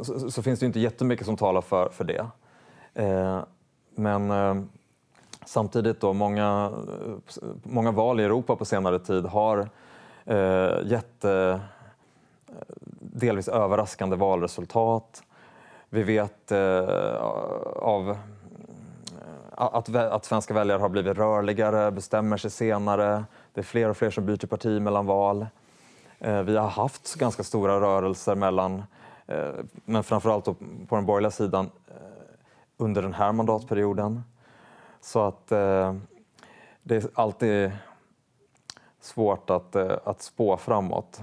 [0.02, 2.26] så, så, finns det inte jättemycket som talar för, för det.
[2.94, 3.40] Eh,
[3.96, 4.56] men eh,
[5.46, 6.72] samtidigt då, många,
[7.64, 9.70] många val i Europa på senare tid har
[10.26, 11.60] eh, gett eh,
[13.00, 15.24] delvis överraskande valresultat.
[15.90, 17.16] Vi vet eh,
[17.76, 18.18] av eh,
[19.52, 23.26] att, att svenska väljare har blivit rörligare, bestämmer sig senare.
[23.54, 25.46] Det är fler och fler som byter parti mellan val.
[26.20, 28.84] Eh, vi har haft ganska stora rörelser mellan,
[29.28, 29.50] eh,
[29.86, 30.46] men framförallt
[30.88, 31.94] på den borgerliga sidan, eh,
[32.78, 34.24] under den här mandatperioden.
[35.02, 37.72] Så att det är alltid
[39.06, 41.22] svårt att, eh, att spå framåt.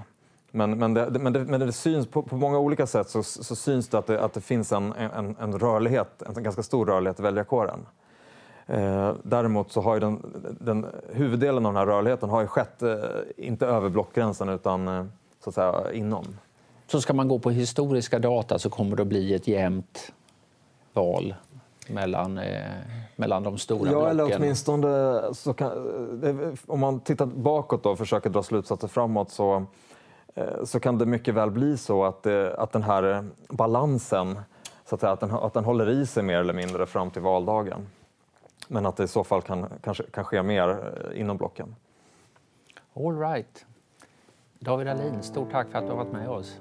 [0.51, 3.55] Men, men, det, men, det, men det syns på, på, många olika sätt så, så
[3.55, 7.19] syns det att, det att det finns en, en, en rörlighet, en ganska stor rörlighet
[7.19, 7.85] i väljarkåren.
[8.67, 10.19] Eh, däremot så har ju den,
[10.59, 12.95] den, huvuddelen av den här rörligheten har ju skett, eh,
[13.37, 15.05] inte över blockgränsen utan eh,
[15.43, 16.37] så att säga inom.
[16.87, 20.11] Så ska man gå på historiska data så kommer det att bli ett jämnt
[20.93, 21.35] val
[21.89, 22.61] mellan, eh,
[23.15, 24.09] mellan de stora ja, blocken?
[24.09, 25.71] Eller åtminstone, så kan,
[26.67, 29.65] om man tittar bakåt och försöker dra slutsatser framåt så,
[30.35, 34.39] eh, så kan det mycket väl bli så att, eh, att den här balansen
[34.85, 37.21] så att, säga, att, den, att den håller i sig mer eller mindre fram till
[37.21, 37.87] valdagen.
[38.67, 41.75] Men att det i så fall kan, kanske, kan ske mer eh, inom blocken.
[42.93, 43.65] All right.
[44.59, 46.59] David Alin, stort tack för att du har varit med oss.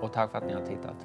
[0.00, 0.96] Och tack för att ni har tittat.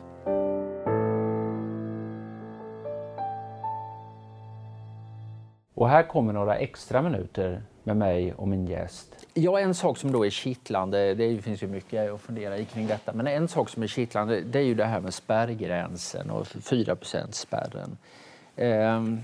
[5.81, 9.15] Och här kommer några extra minuter med mig och min gäst.
[9.33, 12.87] Ja, en sak som då är kittlande, det finns ju mycket att fundera i kring
[12.87, 16.47] detta, men en sak som är kittlande det är ju det här med spärrgränsen och
[16.47, 17.97] 4% spärren.
[18.55, 19.21] Ehm,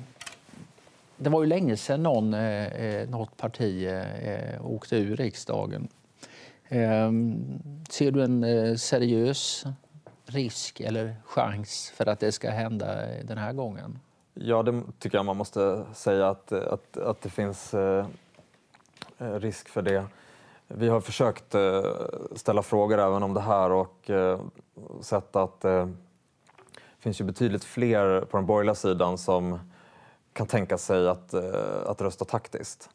[1.17, 3.87] det var ju länge sedan någon, eh, eh, något parti
[4.21, 5.87] eh, åkte ur riksdagen.
[6.69, 9.65] Ehm, ser du en seriös
[10.25, 13.99] risk eller chans för att det ska hända den här gången?
[14.39, 18.05] Ja, det tycker jag man måste säga att, att, att det finns eh,
[19.17, 20.05] risk för det.
[20.67, 21.85] Vi har försökt eh,
[22.35, 24.39] ställa frågor även om det här och eh,
[25.01, 25.85] sett att eh,
[26.75, 29.59] det finns ju betydligt fler på den borgerliga sidan som
[30.33, 32.89] kan tänka sig att, eh, att rösta taktiskt.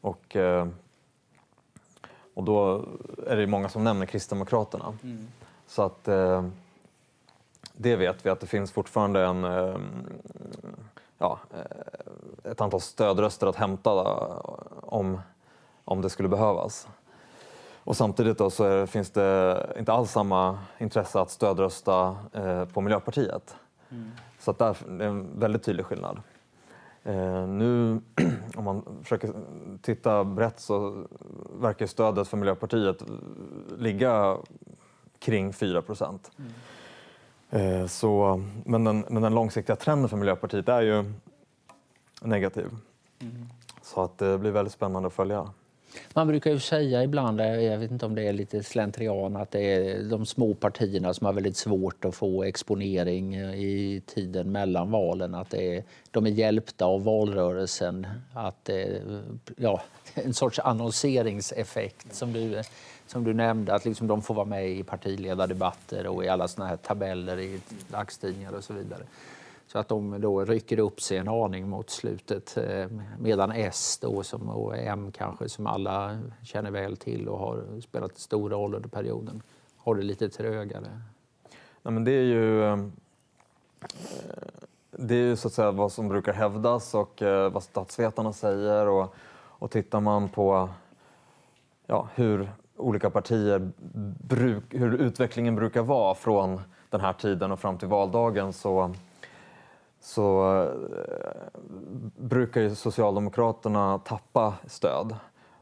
[0.00, 0.68] Och, eh,
[2.34, 2.84] och då
[3.26, 4.98] är det många som nämner Kristdemokraterna.
[5.02, 5.28] Mm.
[5.66, 6.08] Så att
[7.76, 9.76] det vet vi att det finns fortfarande en, eh,
[11.18, 13.90] ja, eh, ett antal stödröster att hämta
[14.80, 15.20] om,
[15.84, 16.88] om det skulle behövas.
[17.84, 22.80] Och samtidigt då så är, finns det inte alls samma intresse att stödrösta eh, på
[22.80, 23.56] Miljöpartiet.
[23.90, 24.10] Mm.
[24.38, 26.20] Så att där är det en väldigt tydlig skillnad.
[27.04, 28.00] Eh, nu
[28.56, 29.32] om man försöker
[29.82, 31.04] titta brett så
[31.60, 33.02] verkar stödet för Miljöpartiet
[33.78, 34.36] ligga
[35.18, 36.30] kring 4 procent.
[36.38, 36.52] Mm.
[37.50, 41.04] Eh, så, men, den, men den långsiktiga trenden för Miljöpartiet är ju
[42.22, 42.66] negativ.
[43.20, 43.48] Mm.
[43.82, 45.50] Så att det blir väldigt spännande att följa.
[46.14, 49.50] Man brukar ju säga ibland, eh, jag vet inte om det är lite slentrian, att
[49.50, 54.52] det är de små partierna som har väldigt svårt att få exponering eh, i tiden
[54.52, 55.34] mellan valen.
[55.34, 58.06] Att det är, de är hjälpta av valrörelsen.
[58.32, 59.02] Att det,
[59.56, 59.82] ja,
[60.14, 62.62] en sorts annonseringseffekt som du
[63.06, 66.66] som du nämnde, att liksom de får vara med i partiledardebatter och i alla såna
[66.66, 69.02] här tabeller i dagstidningar och så vidare.
[69.66, 72.86] Så att de då rycker upp sig en aning mot slutet eh,
[73.18, 78.18] medan S då, som, och M kanske, som alla känner väl till och har spelat
[78.18, 79.42] stor roll under perioden,
[79.76, 81.00] har det lite trögare.
[81.82, 82.76] Ja, men det är ju eh,
[84.90, 88.88] det är ju så att säga vad som brukar hävdas och eh, vad statsvetarna säger.
[88.88, 90.68] Och, och tittar man på
[91.86, 93.70] ja, hur olika partier,
[94.20, 96.60] bruk, hur utvecklingen brukar vara från
[96.90, 98.94] den här tiden och fram till valdagen så,
[100.00, 100.68] så eh,
[102.16, 105.16] brukar ju Socialdemokraterna tappa stöd.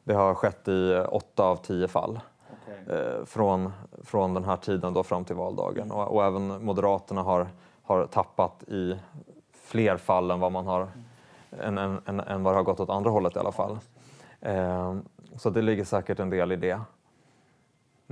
[0.05, 2.21] Det har skett i åtta av tio fall.
[2.63, 2.97] okay.
[2.97, 3.73] eh, från,
[4.03, 5.91] från den här tiden då fram till valdagen.
[5.91, 7.47] Och, och, även Moderaterna har,
[7.83, 8.97] har tappat i
[9.53, 10.89] fler fall än vad man har
[11.61, 13.79] än, än, än, än vad det har gått åt andra hållet i alla fall.
[14.41, 14.97] Eh,
[15.37, 16.81] så det ligger säkert en del i det.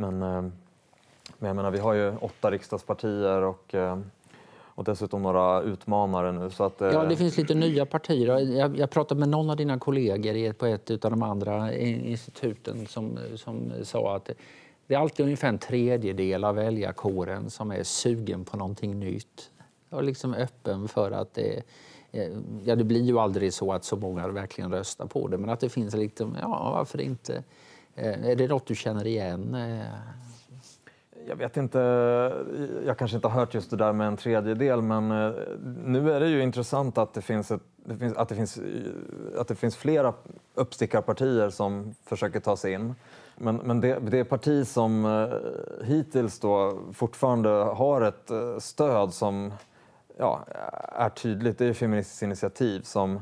[0.00, 0.42] Men, eh,
[1.38, 3.98] men jag menar, vi har ju åtta riksdagspartier och eh,
[4.74, 6.50] och dessutom några utmanare nu.
[6.50, 8.38] Så att, eh, ja, det finns lite nya partier.
[8.38, 13.18] Jag, jag pratade med någon av dina kollegor på ett av de andra instituten som,
[13.36, 14.30] som sa att
[14.86, 19.50] det är alltid ungefär en tredjedel av väljarkåren som är sugen på någonting nytt
[19.90, 21.62] och liksom öppen för att det
[22.12, 22.30] eh,
[22.64, 25.60] Ja, det blir ju aldrig så att så många verkligen röstar på det, men att
[25.60, 27.42] det finns liksom, ja, varför inte?
[28.00, 29.54] Eh, är det något du känner igen?
[29.54, 29.86] Eh?
[31.28, 31.78] Jag vet inte,
[32.86, 35.32] jag kanske inte har hört just det där med en tredjedel men eh,
[35.84, 38.60] nu är det ju intressant att det finns, ett, det finns, att det finns,
[39.38, 40.14] att det finns flera
[40.54, 42.94] uppstickarpartier som försöker ta sig in.
[43.36, 45.28] Men, men det, det parti som
[45.84, 48.30] hittills då fortfarande har ett
[48.62, 49.52] stöd som
[50.18, 50.44] ja,
[50.92, 53.20] är tydligt, det är Feministiskt initiativ som,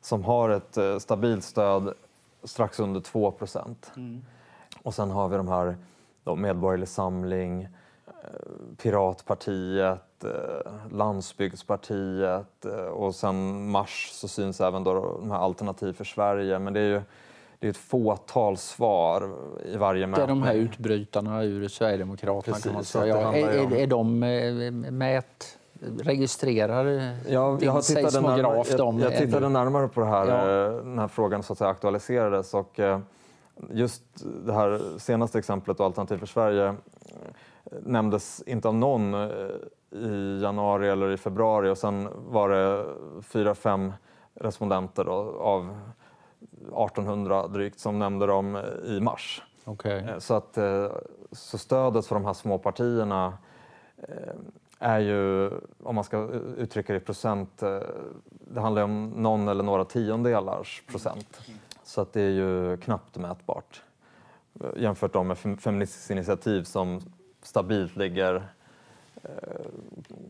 [0.00, 1.94] som har ett stabilt stöd
[2.44, 3.92] strax under 2 procent.
[3.96, 4.24] Mm.
[4.82, 5.76] Och sen har vi de här
[6.24, 7.70] då, Medborgerlig Samling, eh,
[8.82, 16.04] Piratpartiet, eh, Landsbygdspartiet eh, och sen mars så syns även då de här Alternativ för
[16.04, 16.58] Sverige.
[16.58, 17.02] Men det är ju
[17.60, 20.26] det är ett fåtal svar i varje mätning.
[20.26, 23.20] Det är de här utbrytarna ur Sverigedemokraterna Precis, kan man säga.
[23.20, 24.18] Ja, är, är, de
[24.98, 30.82] mät registrerar ja, din jag seismograf närmare, jag, jag tittade närmare på det här ja.
[30.84, 32.80] när här frågan så att säga, aktualiserades och
[33.70, 34.02] just
[34.46, 36.74] det här senaste exemplet, Alternativ för Sverige, eh,
[37.82, 39.28] nämndes inte av någon eh,
[39.90, 42.84] i januari eller i februari och sen var det
[43.22, 43.92] fyra, fem
[44.34, 45.78] respondenter då, av
[46.88, 49.42] 1800 drygt som nämnde dem eh, i mars.
[49.64, 50.02] Okay.
[50.18, 50.58] Så, att,
[51.32, 53.38] så stödet för de här små partierna
[54.78, 55.50] är ju,
[55.82, 57.58] om man ska uttrycka det i procent,
[58.28, 61.40] det handlar om någon eller några tiondelars procent.
[61.84, 63.82] Så att det är ju knappt mätbart
[64.76, 67.00] jämfört med Feministiskt initiativ som
[67.42, 68.48] stabilt ligger
[69.22, 69.30] eh,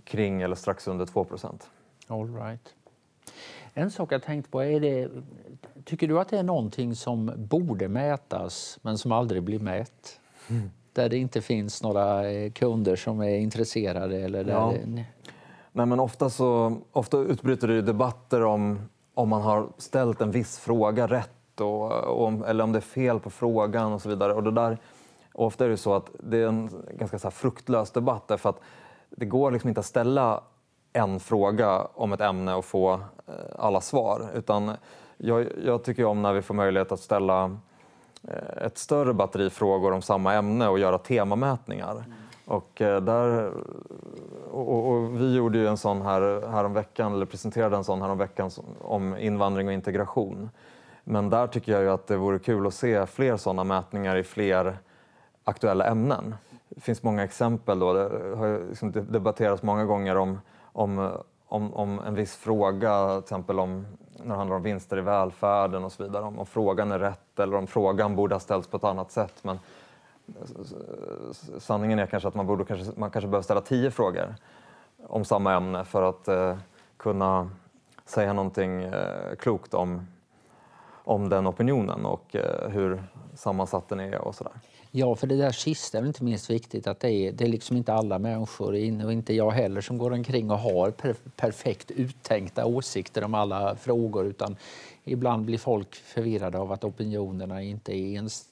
[0.05, 1.27] kring eller strax under 2
[2.07, 2.75] All right.
[3.75, 5.11] En sak jag tänkt på, är det,
[5.85, 10.21] tycker du att det är någonting som borde mätas men som aldrig blir mätt?
[10.49, 10.71] Mm.
[10.99, 14.17] Där det inte finns några eh, kunder som är intresserade?
[14.17, 14.75] Eller där ja.
[14.87, 15.05] det...
[15.73, 18.79] Nej, men ofta, så, ofta utbryter det debatter om
[19.15, 23.21] om man har ställt en viss fråga rätt och, och, eller om det är fel
[23.21, 24.35] på frågan och så vidare.
[24.35, 24.79] Och det där,
[25.35, 28.61] och ofta är det så att det är en ganska så fruktlös debatt därför att
[29.11, 30.41] det går liksom inte att ställa
[30.93, 33.01] en fråga om ett ämne och få eh,
[33.59, 34.31] alla svar.
[34.35, 34.71] Utan
[35.17, 37.59] jag, jag tycker om när vi får möjlighet att ställa
[38.57, 41.93] ett större batteri frågor om samma ämne och göra temamätningar.
[41.93, 42.13] Mm.
[42.45, 43.53] Och, eh, där,
[44.51, 48.51] och, och, vi gjorde ju en sån här, häromveckan, eller presenterade en sån häromveckan
[48.81, 50.51] om invandring och integration.
[51.05, 54.23] Men där tycker jag ju att det vore kul att se fler sådana mätningar i
[54.23, 54.79] fler
[55.45, 56.35] aktuella ämnen.
[56.69, 57.79] Det finns många exempel.
[57.79, 57.93] Då.
[57.93, 61.13] Det har liksom debatterats många gånger om, om,
[61.49, 63.87] om, om, en viss fråga, till exempel om,
[64.19, 66.23] när det handlar om vinster i välfärden och så vidare.
[66.23, 69.35] Om, om frågan är rätt eller om frågan borde ha ställts på ett annat sätt.
[69.43, 69.59] Men
[71.59, 74.35] sanningen är kanske att man, borde, kanske, man kanske behöver ställa tio frågor
[75.07, 76.57] om samma ämne för att eh,
[76.97, 77.51] kunna
[78.05, 80.07] säga någonting eh, klokt om
[81.09, 83.03] om den opinionen och eh, hur
[83.35, 84.53] sammansatt den är och sådär.
[84.91, 87.77] Ja, för det där sista är inte minst viktigt att det är, det är liksom
[87.77, 88.73] inte alla människor,
[89.05, 93.77] och inte jag heller, som går omkring och har per, perfekt uttänkta åsikter om alla
[93.77, 94.57] frågor utan
[95.05, 98.51] ibland blir folk förvirrade av att opinionerna inte är ens,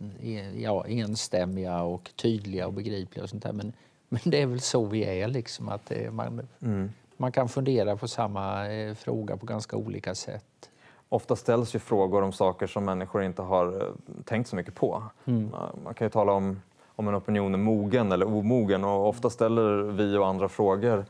[0.56, 3.52] ja, enstämmiga och tydliga och begripliga och sånt där.
[3.52, 3.72] Men,
[4.08, 6.90] men det är väl så vi är liksom, att det, man, mm.
[7.16, 10.70] man kan fundera på samma eh, fråga på ganska olika sätt.
[11.08, 13.88] Ofta ställs ju frågor om saker som människor inte har eh,
[14.24, 15.02] tänkt så mycket på.
[15.24, 15.50] Mm.
[15.84, 16.60] Man kan ju tala om
[16.96, 21.04] om en opinion är mogen eller omogen och ofta ställer vi och andra frågor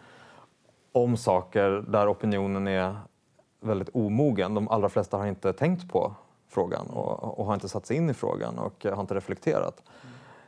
[0.92, 2.96] om saker där opinionen är
[3.60, 4.54] väldigt omogen.
[4.54, 6.14] De allra flesta har inte tänkt på
[6.48, 9.82] frågan och, och har inte satt sig in i frågan och har inte reflekterat.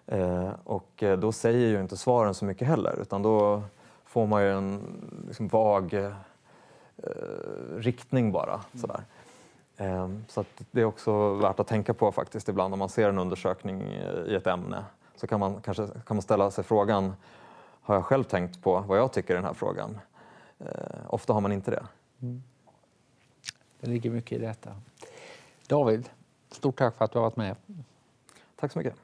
[0.06, 0.46] Mm.
[0.46, 3.62] Eh, och eh, då säger ju inte svaren så mycket heller utan då
[4.04, 4.80] får man ju en
[5.26, 6.12] liksom, vag eh,
[7.76, 8.54] riktning bara.
[8.54, 8.80] Mm.
[8.80, 8.96] Sådär.
[8.96, 9.17] Ehm,
[10.28, 13.82] så det är också värt att tänka på faktiskt ibland om man ser en undersökning
[14.26, 14.84] i ett ämne.
[15.16, 17.14] Så kan man kanske kan man ställa sig frågan,
[17.82, 19.98] har jag själv tänkt på vad jag tycker i den här frågan?
[20.58, 20.66] Ehm,
[21.08, 21.86] ofta har man inte det.
[22.22, 22.42] Mm.
[23.80, 24.70] Det ligger mycket i detta.
[25.66, 26.08] David,
[26.50, 27.56] stort tack för att du har varit med.
[28.56, 28.94] Tack så mycket.